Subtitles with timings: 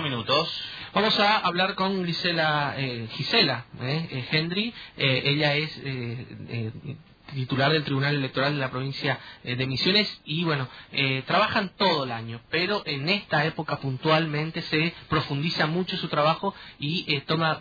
[0.00, 0.48] minutos.
[0.94, 4.72] Vamos a hablar con Gisela, eh, Gisela eh, Hendry.
[4.96, 5.80] ella es
[7.34, 10.66] titular del Tribunal Electoral de la provincia de Misiones y bueno,
[11.26, 17.20] trabajan todo el año, pero en esta época puntualmente se profundiza mucho su trabajo y
[17.26, 17.60] toma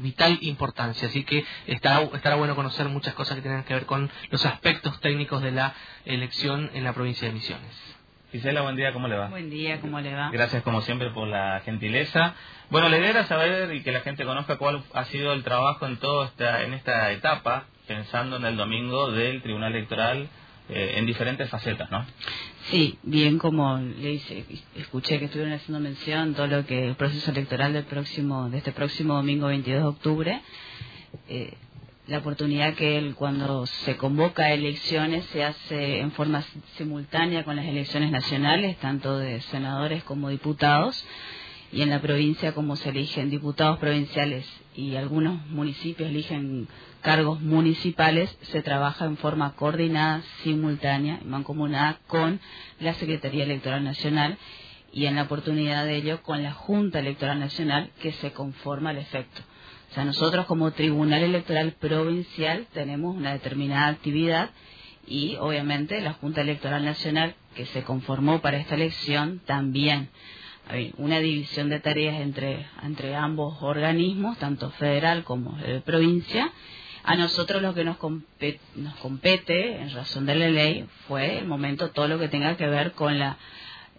[0.00, 4.10] vital importancia, así que estará, estará bueno conocer muchas cosas que tengan que ver con
[4.30, 5.74] los aspectos técnicos de la
[6.04, 7.99] elección en la provincia de Misiones.
[8.32, 9.28] Gisela, buen día, ¿cómo le va?
[9.28, 10.30] Buen día, ¿cómo le va?
[10.30, 12.34] Gracias como siempre por la gentileza.
[12.70, 15.84] Bueno, la idea era saber y que la gente conozca cuál ha sido el trabajo
[15.86, 20.28] en toda esta, en esta etapa, pensando en el domingo del Tribunal Electoral
[20.68, 22.06] eh, en diferentes facetas, ¿no?
[22.70, 24.44] Sí, bien como le hice,
[24.76, 28.70] escuché que estuvieron haciendo mención todo lo que el proceso electoral del próximo, de este
[28.70, 30.42] próximo domingo 22 de octubre.
[31.28, 31.54] Eh,
[32.10, 36.42] la oportunidad que él cuando se convoca a elecciones se hace en forma
[36.76, 41.06] simultánea con las elecciones nacionales, tanto de senadores como diputados,
[41.72, 46.66] y en la provincia como se eligen diputados provinciales y algunos municipios eligen
[47.00, 52.40] cargos municipales, se trabaja en forma coordinada, simultánea mancomunada con
[52.80, 54.36] la Secretaría Electoral Nacional
[54.92, 58.98] y en la oportunidad de ello con la Junta Electoral Nacional que se conforma al
[58.98, 59.42] efecto.
[59.90, 64.50] O sea, nosotros como Tribunal Electoral Provincial tenemos una determinada actividad
[65.04, 70.08] y obviamente la Junta Electoral Nacional que se conformó para esta elección también.
[70.68, 76.52] Hay una división de tareas entre, entre ambos organismos, tanto federal como de provincia.
[77.02, 81.48] A nosotros lo que nos compete, nos compete, en razón de la ley, fue el
[81.48, 83.38] momento todo lo que tenga que ver con la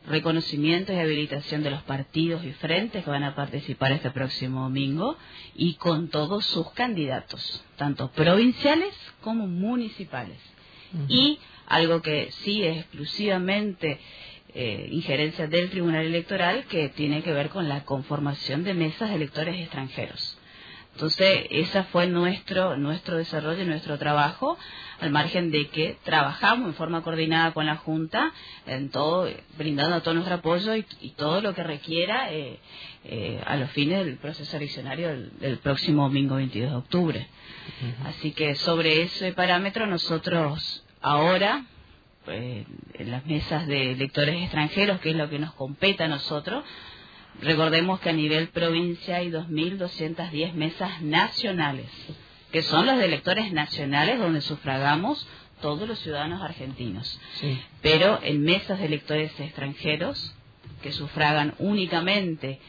[0.08, 5.18] reconocimiento y habilitación de los partidos y frentes que van a participar este próximo domingo
[5.56, 10.38] y con todos sus candidatos, tanto provinciales como municipales.
[11.08, 14.00] Y algo que sí es exclusivamente
[14.54, 19.16] eh, injerencia del Tribunal Electoral que tiene que ver con la conformación de mesas de
[19.16, 20.38] electores extranjeros.
[20.94, 24.58] Entonces, ese fue nuestro, nuestro desarrollo y nuestro trabajo,
[25.00, 28.32] al margen de que trabajamos en forma coordinada con la Junta,
[28.68, 30.84] en todo, brindando todo nuestro apoyo y,
[31.16, 32.60] todo lo que requiera eh,
[33.06, 35.10] eh, a los fines del proceso eleccionario
[35.40, 37.28] del, próximo domingo 22 de octubre.
[38.06, 41.66] Así que sobre ese parámetro nosotros ahora,
[42.26, 46.64] pues, en las mesas de electores extranjeros, que es lo que nos compete a nosotros,
[47.40, 51.90] Recordemos que a nivel provincia hay 2.210 mesas nacionales,
[52.52, 55.26] que son las de electores nacionales donde sufragamos
[55.62, 57.20] todos los ciudadanos argentinos.
[57.82, 60.36] Pero en mesas de electores extranjeros,
[60.82, 62.60] que sufragan únicamente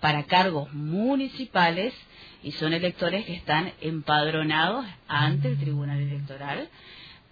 [0.00, 1.94] para cargos municipales,
[2.42, 6.68] y son electores que están empadronados ante el Tribunal Electoral,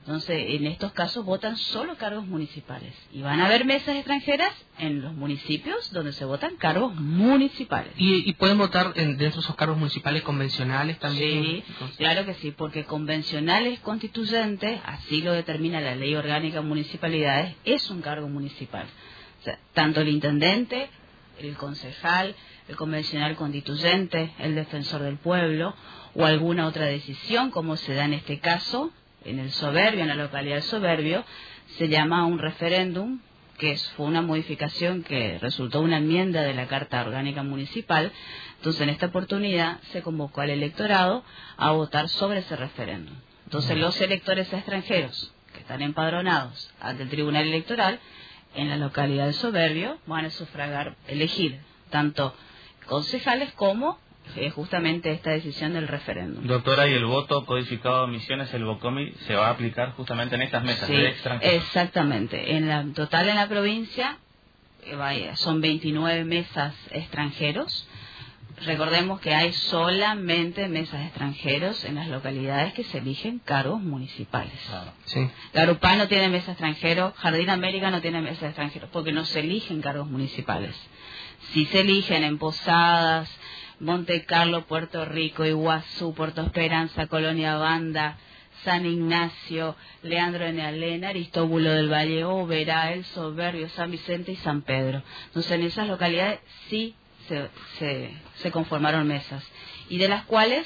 [0.05, 2.93] entonces, en estos casos votan solo cargos municipales.
[3.13, 7.93] Y van a haber mesas extranjeras en los municipios donde se votan cargos municipales.
[7.97, 11.45] ¿Y, pueden votar dentro de esos cargos municipales convencionales también?
[11.45, 11.65] Sí,
[11.99, 17.89] claro que sí, porque convencionales constituyentes, así lo determina la ley orgánica de municipalidades, es
[17.89, 18.87] un cargo municipal.
[19.41, 20.91] O sea, tanto el intendente,
[21.39, 22.35] el concejal,
[22.67, 25.77] el convencional constituyente, el defensor del pueblo
[26.17, 28.91] o alguna otra decisión, como se da en este caso,
[29.25, 31.25] en el Soberbio, en la localidad de Soberbio,
[31.79, 33.21] se llama un referéndum,
[33.59, 38.11] que fue una modificación que resultó una enmienda de la Carta Orgánica Municipal.
[38.57, 41.25] Entonces, en esta oportunidad se convocó al electorado
[41.57, 43.15] a votar sobre ese referéndum.
[43.45, 48.01] Entonces, los electores extranjeros que están empadronados ante el Tribunal Electoral
[48.55, 51.61] en la localidad de Soberbio van a sufragar, elegir
[51.91, 52.35] tanto
[52.87, 53.99] concejales como
[54.55, 56.47] justamente esta decisión del referéndum.
[56.47, 60.43] Doctora, ¿y el voto codificado de misiones, el BOCOMI, se va a aplicar justamente en
[60.43, 61.55] estas mesas de extranjeros?
[61.55, 62.57] Exactamente.
[62.57, 64.19] En la total en la provincia
[64.85, 67.87] eh, son 29 mesas extranjeros.
[68.65, 74.53] Recordemos que hay solamente mesas extranjeros en las localidades que se eligen cargos municipales.
[74.69, 74.93] Claro.
[75.07, 75.29] Sí.
[75.97, 80.09] no tiene mesa extranjero, Jardín América no tiene mesa extranjeros, porque no se eligen cargos
[80.09, 80.75] municipales.
[81.53, 83.29] Si se eligen en posadas,
[83.83, 88.17] Monte Carlo, Puerto Rico, Iguazú, Puerto Esperanza, Colonia Banda,
[88.63, 89.75] San Ignacio,
[90.05, 95.03] Leandro de Nealena, Aristóbulo del Valle, Oberá, El Soberbio, San Vicente y San Pedro.
[95.27, 96.39] Entonces en esas localidades
[96.71, 96.95] sí
[97.27, 97.49] se,
[98.37, 99.45] se, conformaron mesas
[99.89, 100.65] y de las cuales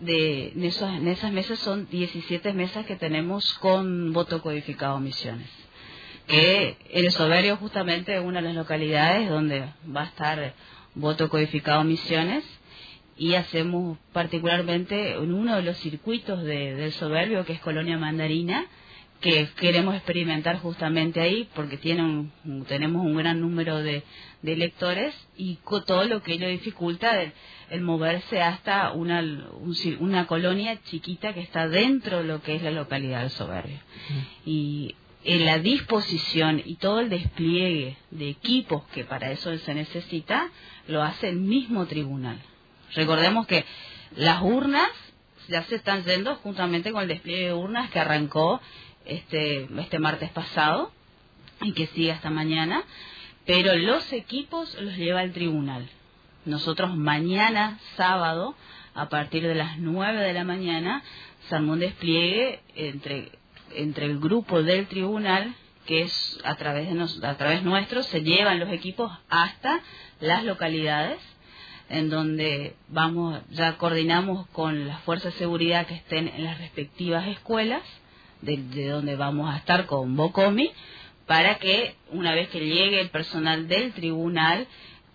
[0.00, 5.48] de, en, en esas mesas son 17 mesas que tenemos con voto codificado misiones.
[6.26, 10.54] Que el Soberbio justamente es una de las localidades donde va a estar
[10.94, 12.44] voto codificado Misiones
[13.16, 18.66] y hacemos particularmente en uno de los circuitos del soberbio que es Colonia Mandarina
[19.20, 22.26] que queremos experimentar justamente ahí porque tiene
[22.66, 24.02] tenemos un gran número de,
[24.42, 27.22] de electores y todo lo que ello dificulta
[27.70, 29.22] el, moverse hasta una,
[30.00, 33.78] una colonia chiquita que está dentro de lo que es la localidad de Soberbio.
[34.44, 40.50] Y en la disposición y todo el despliegue de equipos que para eso se necesita,
[40.88, 42.40] lo hace el mismo tribunal.
[42.94, 43.64] Recordemos que
[44.16, 44.88] las urnas
[45.48, 48.60] ya se están yendo juntamente con el despliegue de urnas que arrancó
[49.04, 50.92] este, este martes pasado
[51.60, 52.82] y que sigue hasta mañana,
[53.46, 55.88] pero los equipos los lleva el tribunal.
[56.44, 58.56] Nosotros mañana, sábado,
[58.94, 61.02] a partir de las 9 de la mañana,
[61.50, 63.32] un despliegue entre,
[63.76, 65.54] entre el grupo del tribunal,
[65.86, 69.80] que es a través, de a través nuestro, se llevan los equipos hasta
[70.20, 71.18] las localidades
[71.88, 77.26] en donde vamos ya coordinamos con las fuerzas de seguridad que estén en las respectivas
[77.28, 77.82] escuelas
[78.40, 80.70] de, donde vamos a estar con Bocomi,
[81.26, 84.66] para que una vez que llegue el personal del tribunal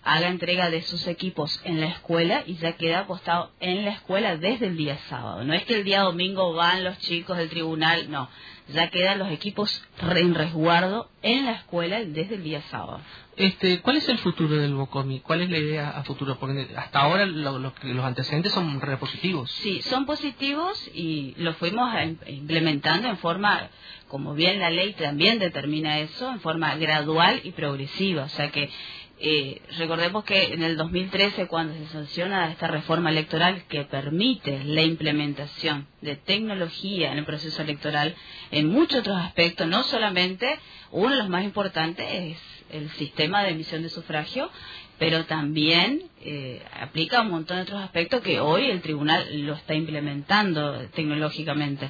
[0.08, 4.38] haga entrega de sus equipos en la escuela y ya queda apostado en la escuela
[4.38, 5.44] desde el día sábado.
[5.44, 8.30] No es que el día domingo van los chicos del tribunal, no,
[8.70, 13.02] ya quedan los equipos en resguardo en la escuela desde el día sábado.
[13.36, 15.20] Este, ¿Cuál es el futuro del Bocomi?
[15.20, 16.40] ¿Cuál es la idea a futuro?
[16.40, 19.52] Porque hasta ahora los antecedentes son repositivos.
[19.52, 21.94] Sí, son positivos y los fuimos
[22.26, 23.70] implementando en forma,
[24.08, 28.24] como bien la ley también determina eso, en forma gradual y progresiva.
[28.24, 28.72] O sea que
[29.20, 34.84] eh, recordemos que en el 2013, cuando se sanciona esta reforma electoral que permite la
[34.84, 38.16] implementación de tecnología en el proceso electoral
[38.52, 40.60] en muchos otros aspectos, no solamente
[40.92, 42.38] uno de los más importantes es
[42.70, 44.52] el sistema de emisión de sufragio,
[45.00, 49.74] pero también eh, aplica un montón de otros aspectos que hoy el tribunal lo está
[49.74, 51.90] implementando tecnológicamente.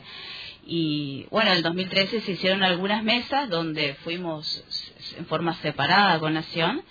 [0.66, 4.64] Y bueno, en el 2013 se hicieron algunas mesas donde fuimos
[5.18, 6.84] en forma separada con Nación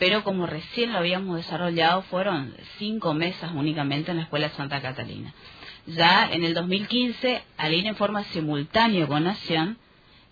[0.00, 5.34] pero como recién lo habíamos desarrollado, fueron cinco mesas únicamente en la Escuela Santa Catalina.
[5.86, 9.76] Ya en el 2015, al ir en forma simultánea con Nación,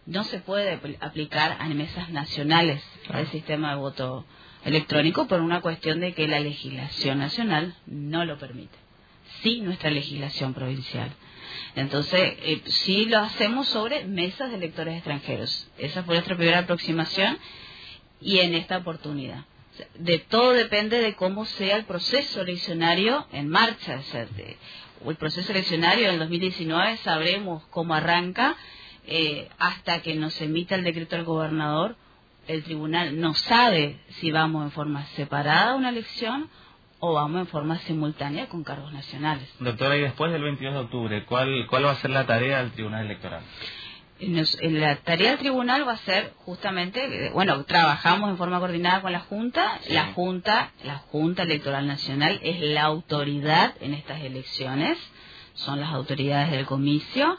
[0.07, 2.83] no se puede aplicar a mesas nacionales
[3.13, 4.25] el sistema de voto
[4.65, 8.79] electrónico por una cuestión de que la legislación nacional no lo permite.
[9.43, 11.11] Sí, nuestra legislación provincial.
[11.77, 15.69] Entonces, eh, sí lo hacemos sobre mesas de electores extranjeros.
[15.77, 17.37] Esa fue nuestra primera aproximación
[18.23, 19.45] y en esta oportunidad
[19.95, 24.01] de todo depende de cómo sea el proceso eleccionario en marcha.
[25.05, 28.57] O el proceso eleccionario en 2019 sabremos cómo arranca
[29.07, 31.97] eh, hasta que nos emita el decreto del gobernador.
[32.47, 36.49] El tribunal no sabe si vamos en forma separada a una elección
[37.01, 39.49] o vamos en forma simultánea con cargos nacionales.
[39.61, 42.73] Doctora, y después del 22 de octubre, ¿cuál, cuál va a ser la tarea del
[42.73, 43.43] Tribunal Electoral?
[44.21, 49.13] La tarea del tribunal va a ser justamente, eh, bueno, trabajamos en forma coordinada con
[49.13, 49.81] la Junta.
[49.89, 54.99] La Junta, la Junta Electoral Nacional es la autoridad en estas elecciones,
[55.55, 57.39] son las autoridades del comicio.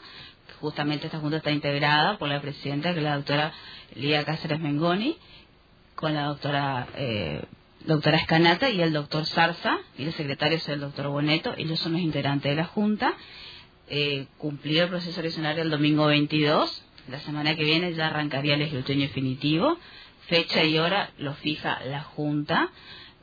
[0.60, 3.52] Justamente esta Junta está integrada por la presidenta, que es la doctora
[3.94, 5.18] Lía Cáceres Mengoni,
[5.94, 7.44] con la doctora eh,
[7.84, 11.92] doctora Escanata y el doctor Zarza, y el secretario es el doctor Boneto, ellos son
[11.92, 13.14] los integrantes de la Junta
[13.90, 16.82] eh, cumplir el proceso eleccionario el domingo 22.
[17.08, 19.78] La semana que viene ya arrancaría el escrutinio definitivo.
[20.28, 22.70] Fecha y hora lo fija la Junta.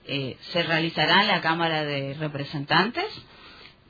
[0.06, 3.06] Eh, se realizará en la Cámara de Representantes,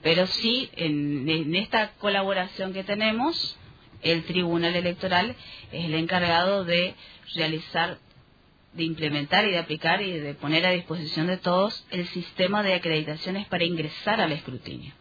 [0.02, 3.58] pero sí en esta colaboración que tenemos,
[4.02, 5.36] el Tribunal Electoral
[5.72, 6.96] es el encargado de
[7.36, 7.98] realizar
[8.74, 12.76] de implementar y de aplicar y de poner a disposición de todos el sistema de
[12.76, 14.94] acreditaciones para ingresar al escrutinio.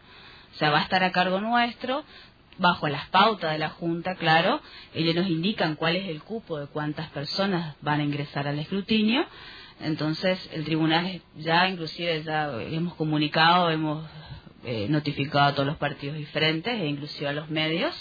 [0.57, 2.03] O sea, va a estar a cargo nuestro,
[2.57, 4.59] bajo las pautas de la Junta, claro,
[4.95, 9.23] ellos nos indican cuál es el cupo de cuántas personas van a ingresar al escrutinio.
[9.79, 14.03] Entonces, el tribunal ya, inclusive, ya hemos comunicado, hemos
[14.65, 17.93] eh, notificado a todos los partidos diferentes e inclusive a los medios,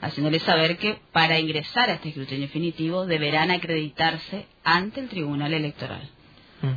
[0.00, 6.10] haciéndoles saber que para ingresar a este escrutinio definitivo deberán acreditarse ante el Tribunal Electoral.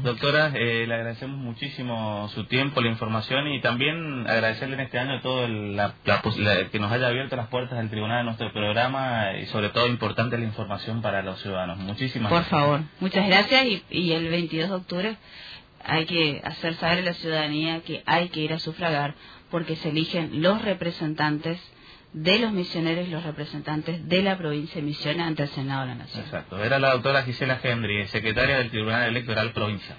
[0.03, 5.21] Doctora, eh, le agradecemos muchísimo su tiempo, la información y también agradecerle en este año
[5.21, 5.93] todo la,
[6.71, 10.37] que nos haya abierto las puertas del tribunal de nuestro programa y sobre todo importante
[10.37, 11.77] la información para los ciudadanos.
[11.77, 12.49] Muchísimas gracias.
[12.49, 15.17] Por favor, muchas gracias y, y el 22 de octubre
[15.83, 19.13] hay que hacer saber a la ciudadanía que hay que ir a sufragar
[19.51, 21.59] porque se eligen los representantes
[22.15, 25.87] de los misioneros y los representantes de la provincia de Misiones ante el Senado de
[25.87, 26.23] la Nación.
[26.23, 26.63] Exacto.
[26.63, 29.97] Era la doctora Gisela Hendry, secretaria del Tribunal Electoral Provincial.